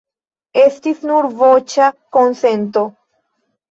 [0.61, 2.91] Estis nur voĉa konsento.